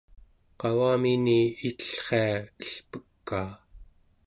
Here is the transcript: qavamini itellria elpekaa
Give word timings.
qavamini 0.59 1.39
itellria 1.69 2.23
elpekaa 2.67 3.49